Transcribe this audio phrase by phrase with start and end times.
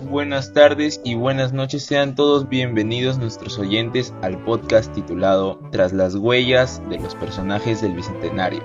[0.00, 1.84] buenas tardes y buenas noches.
[1.84, 7.92] Sean todos bienvenidos nuestros oyentes al podcast titulado Tras las huellas de los personajes del
[7.92, 8.60] Bicentenario.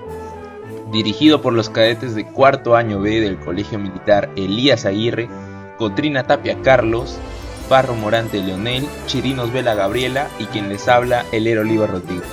[0.90, 5.28] Dirigido por los cadetes de cuarto año B del Colegio Militar Elías Aguirre,
[5.78, 7.16] Cotrina Tapia Carlos,
[7.68, 12.26] Parro Morante Leonel, Chirinos Vela Gabriela y quien les habla Elero Oliva Rodríguez.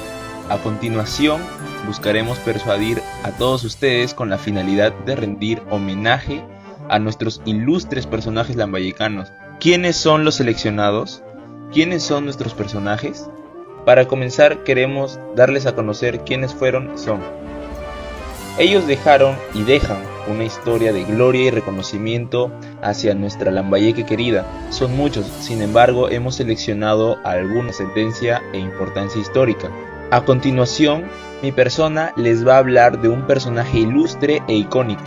[0.49, 1.39] A continuación,
[1.85, 6.43] buscaremos persuadir a todos ustedes con la finalidad de rendir homenaje
[6.89, 9.31] a nuestros ilustres personajes lambayecanos.
[9.59, 11.23] ¿Quiénes son los seleccionados?
[11.71, 13.30] ¿Quiénes son nuestros personajes?
[13.85, 17.21] Para comenzar queremos darles a conocer quiénes fueron son.
[18.57, 24.45] Ellos dejaron y dejan una historia de gloria y reconocimiento hacia nuestra Lambayeque querida.
[24.70, 29.70] Son muchos, sin embargo hemos seleccionado alguna sentencia e importancia histórica.
[30.12, 31.04] A continuación,
[31.43, 35.04] mi persona les va a hablar de un personaje ilustre e icónico,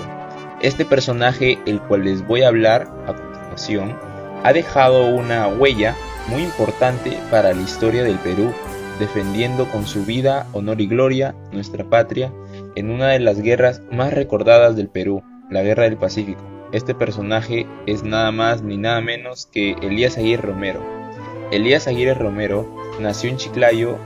[0.62, 3.96] este personaje, el cual les voy a hablar a continuación,
[4.44, 5.96] ha dejado una huella
[6.28, 8.52] muy importante para la historia del Perú,
[8.98, 12.32] defendiendo con su vida, honor y gloria nuestra patria
[12.74, 16.42] en una de las guerras más recordadas del Perú, la Guerra del Pacífico.
[16.72, 20.80] Este personaje es nada más ni nada menos que Elías Aguirre Romero.
[21.50, 22.68] Elías Aguirre Romero
[23.00, 23.96] nació en Chiclayo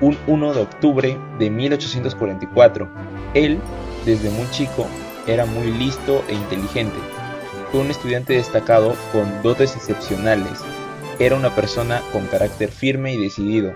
[0.00, 2.90] un 1 de octubre de 1844.
[3.34, 3.58] Él,
[4.06, 4.86] desde muy chico,
[5.26, 6.96] era muy listo e inteligente.
[7.70, 10.60] Fue un estudiante destacado con dotes excepcionales.
[11.18, 13.72] Era una persona con carácter firme y decidido.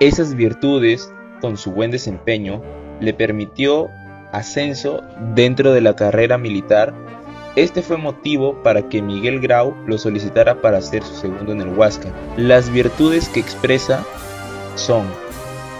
[0.00, 2.62] Esas virtudes, con su buen desempeño,
[3.00, 3.88] le permitió
[4.32, 5.02] ascenso
[5.34, 6.94] dentro de la carrera militar.
[7.56, 11.76] Este fue motivo para que Miguel Grau lo solicitara para ser su segundo en el
[11.76, 12.12] Huáscar.
[12.36, 14.04] Las virtudes que expresa
[14.76, 15.06] son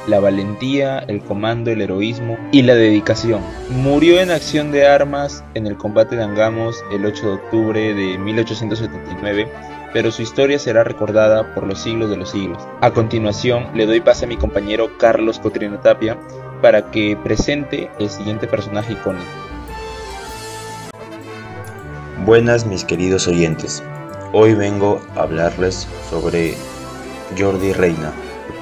[0.08, 3.42] la valentía, el comando, el heroísmo y la dedicación.
[3.70, 8.18] Murió en acción de armas en el combate de Angamos el 8 de octubre de
[8.18, 9.48] 1879,
[9.92, 12.66] pero su historia será recordada por los siglos de los siglos.
[12.80, 16.18] A continuación, le doy pase a mi compañero Carlos Cotrino Tapia
[16.62, 19.26] para que presente el siguiente personaje icónico.
[22.24, 23.82] Buenas mis queridos oyentes,
[24.32, 26.54] hoy vengo a hablarles sobre
[27.38, 28.12] Jordi Reina,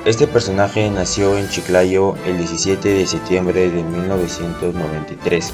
[0.06, 5.52] este personaje nació en Chiclayo el 17 de septiembre de 1993.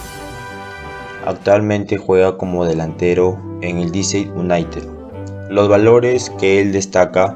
[1.25, 4.87] Actualmente juega como delantero en el DC United.
[5.49, 7.35] Los valores que él destaca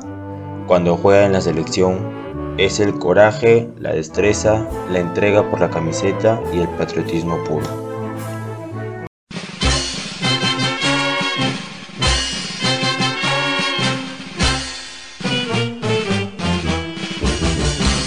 [0.66, 6.38] cuando juega en la selección es el coraje, la destreza, la entrega por la camiseta
[6.52, 7.85] y el patriotismo puro.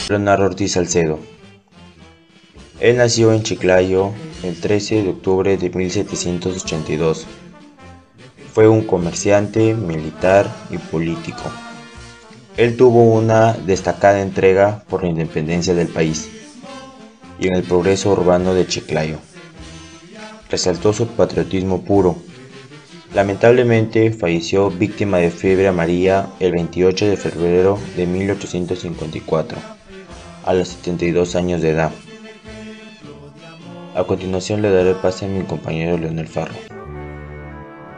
[0.10, 1.20] Leonardo Ortiz Salcedo.
[2.80, 4.12] Él nació en Chiclayo
[4.42, 7.28] el 13 de octubre de 1782.
[8.52, 11.44] Fue un comerciante, militar y político.
[12.58, 16.28] Él tuvo una destacada entrega por la independencia del país
[17.40, 19.20] y en el progreso urbano de Chiclayo.
[20.50, 22.16] Resaltó su patriotismo puro.
[23.14, 29.79] Lamentablemente falleció víctima de fiebre amarilla el 28 de febrero de 1854
[30.50, 31.92] a los 72 años de edad.
[33.96, 36.56] A continuación le daré pase a mi compañero Leonel Farro.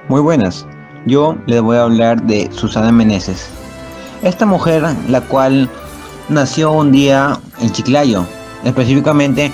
[0.10, 0.68] Muy buenas,
[1.06, 3.48] yo les voy a hablar de Susana Meneses.
[4.22, 5.70] Esta mujer, la cual
[6.28, 8.26] nació un día en Chiclayo,
[8.66, 9.50] específicamente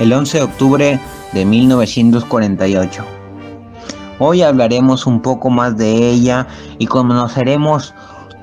[0.00, 1.00] el 11 de octubre
[1.32, 3.04] de 1948.
[4.18, 7.94] Hoy hablaremos un poco más de ella y conoceremos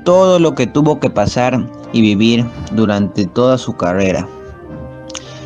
[0.06, 1.59] todo lo que tuvo que pasar
[1.94, 4.28] y vivir durante toda su carrera.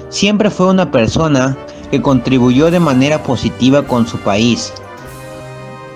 [0.09, 1.57] Siempre fue una persona
[1.89, 4.73] que contribuyó de manera positiva con su país,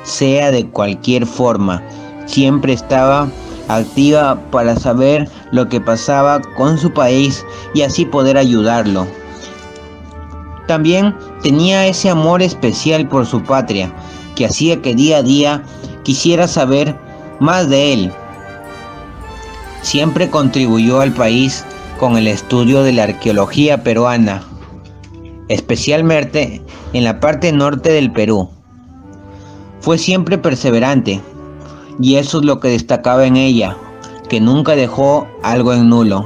[0.04, 1.82] sea de cualquier forma.
[2.26, 3.28] Siempre estaba
[3.68, 9.08] activa para saber lo que pasaba con su país y así poder ayudarlo.
[10.68, 13.94] También tenía ese amor especial por su patria
[14.36, 15.64] que hacía que día a día
[16.04, 16.96] quisiera saber
[17.40, 18.14] más de él
[19.86, 21.64] siempre contribuyó al país
[22.00, 24.42] con el estudio de la arqueología peruana,
[25.48, 28.50] especialmente en la parte norte del Perú.
[29.82, 31.22] Fue siempre perseverante
[32.00, 33.78] y eso es lo que destacaba en ella,
[34.28, 36.26] que nunca dejó algo en nulo.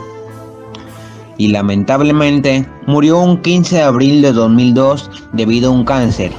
[1.38, 6.31] Y lamentablemente murió un 15 de abril de 2002 debido a un cáncer,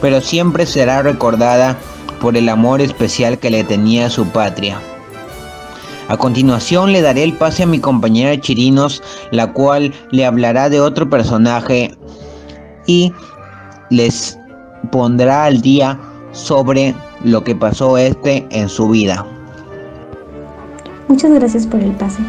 [0.00, 1.76] pero siempre será recordada
[2.20, 4.80] por el amor especial que le tenía a su patria.
[6.08, 10.80] A continuación le daré el pase a mi compañera Chirinos, la cual le hablará de
[10.80, 11.96] otro personaje
[12.86, 13.12] y
[13.90, 14.38] les
[14.92, 15.98] pondrá al día
[16.30, 16.94] sobre
[17.24, 19.26] lo que pasó este en su vida.
[21.08, 22.22] Muchas gracias por el pase.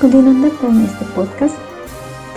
[0.00, 1.54] Continuando con este podcast,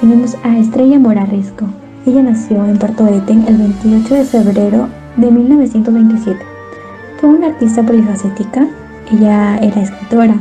[0.01, 1.65] tenemos a Estrella Mora Risco.
[2.05, 6.39] Ella nació en Puerto Eten el 28 de febrero de 1927.
[7.19, 8.67] Fue una artista polifacética.
[9.11, 10.39] Ella era escritora,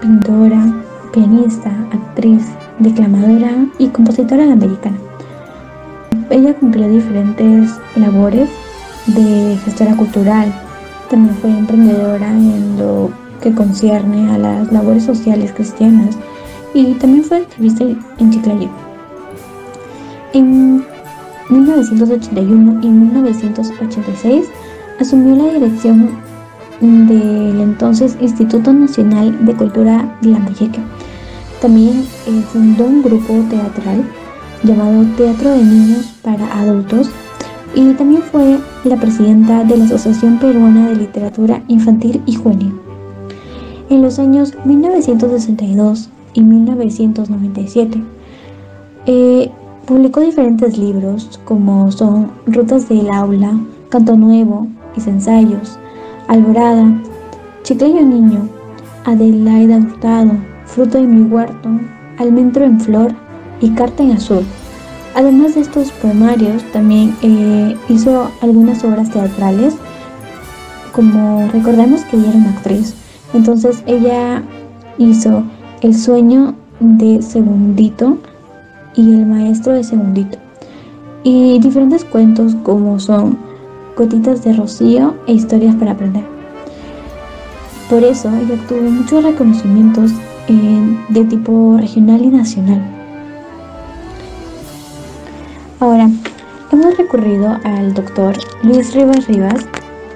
[0.00, 0.64] pintora,
[1.12, 2.44] pianista, actriz,
[2.78, 4.98] declamadora y compositora americana.
[6.30, 8.48] Ella cumplió diferentes labores
[9.06, 10.52] de gestora cultural.
[11.08, 13.10] También fue emprendedora en lo
[13.40, 16.16] que concierne a las labores sociales cristianas
[16.74, 18.68] y también fue activista en Chiclayo.
[20.32, 20.84] En
[21.48, 24.46] 1981 y 1986
[25.00, 26.25] asumió la dirección
[26.80, 30.80] del entonces Instituto Nacional de Cultura de la Lambayeque.
[31.60, 34.04] También eh, fundó un grupo teatral
[34.62, 37.10] llamado Teatro de Niños para Adultos
[37.74, 42.74] y también fue la presidenta de la Asociación Peruana de Literatura Infantil y Juvenil.
[43.88, 48.02] En los años 1962 y 1997
[49.06, 49.50] eh,
[49.86, 53.58] publicó diferentes libros como son Rutas del Aula,
[53.88, 55.78] Canto Nuevo, Mis Ensayos,
[56.28, 56.92] Alborada,
[57.62, 58.48] Chiclayo Niño,
[59.04, 60.32] Adelaida Hurtado,
[60.64, 61.68] Fruto de mi huerto,
[62.18, 63.12] Almendro en flor
[63.60, 64.44] y Carta en azul.
[65.14, 69.76] Además de estos poemarios, también eh, hizo algunas obras teatrales,
[70.92, 72.94] como recordemos que ella era una actriz.
[73.32, 74.42] Entonces ella
[74.98, 75.44] hizo
[75.80, 78.18] El sueño de Segundito
[78.96, 80.38] y El maestro de Segundito.
[81.22, 83.45] Y diferentes cuentos como son
[83.96, 86.22] Gotitas de Rocío e Historias para aprender.
[87.88, 90.10] Por eso ella obtuvo muchos reconocimientos
[90.48, 92.82] eh, de tipo regional y nacional.
[95.80, 96.10] Ahora,
[96.72, 99.66] hemos recurrido al doctor Luis Rivas Rivas,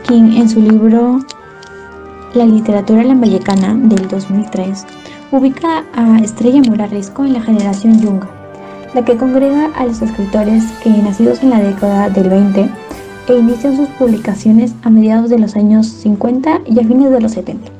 [0.06, 1.20] quien en su libro
[2.34, 4.84] La literatura lambayecana del 2003
[5.32, 8.28] ubica a Estrella Mora Risco en la generación Yunga,
[8.92, 12.79] la que congrega a los escritores que nacidos en la década del 20
[13.30, 17.30] e inician sus publicaciones a mediados de los años 50 y a fines de los
[17.32, 17.70] 70.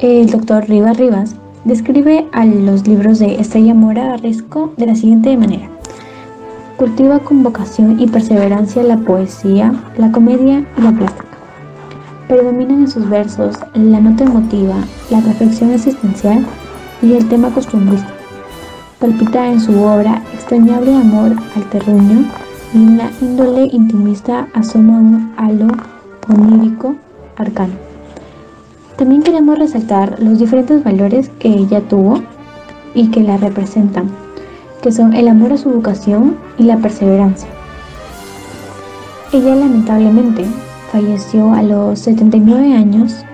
[0.00, 5.36] El doctor Rivas Rivas describe a los libros de Estrella Mora Risco de la siguiente
[5.36, 5.70] manera.
[6.78, 11.28] Cultiva con vocación y perseverancia la poesía, la comedia y la plástica.
[12.26, 14.74] Predominan en sus versos la nota emotiva,
[15.10, 16.44] la reflexión existencial
[17.02, 18.12] y el tema costumbrista.
[18.98, 22.26] Palpita en su obra extrañable amor al terruño
[22.74, 25.68] en la índole intimista asoma un halo
[26.28, 26.96] onírico
[27.36, 27.74] arcano.
[28.96, 32.22] También queremos resaltar los diferentes valores que ella tuvo
[32.94, 34.10] y que la representan
[34.82, 37.48] que son el amor a su vocación y la perseverancia.
[39.32, 40.44] Ella lamentablemente
[40.92, 43.24] falleció a los 79 años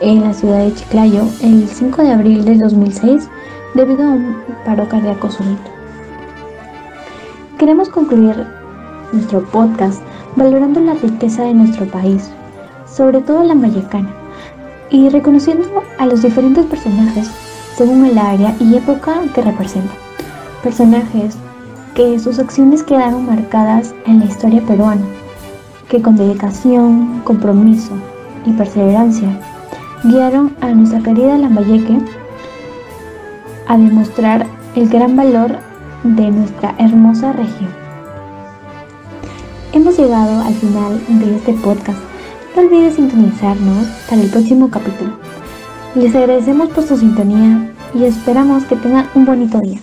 [0.00, 3.28] en la ciudad de Chiclayo el 5 de abril del 2006
[3.74, 5.70] debido a un paro cardíaco súbito.
[7.58, 8.46] Queremos concluir
[9.12, 10.02] nuestro podcast
[10.36, 12.30] valorando la riqueza de nuestro país,
[12.86, 14.10] sobre todo la mayacana,
[14.90, 17.30] y reconociendo a los diferentes personajes
[17.76, 19.96] según el área y época que representan
[20.62, 21.36] personajes
[21.94, 25.04] que sus acciones quedaron marcadas en la historia peruana,
[25.88, 27.92] que con dedicación, compromiso
[28.44, 29.28] y perseverancia
[30.04, 31.98] guiaron a nuestra querida Lambayeque
[33.66, 35.58] a demostrar el gran valor
[36.04, 37.77] de nuestra hermosa región.
[39.72, 41.98] Hemos llegado al final de este podcast.
[42.56, 45.10] No olvides sintonizarnos para el próximo capítulo.
[45.94, 49.78] Les agradecemos por su sintonía y esperamos que tengan un bonito día.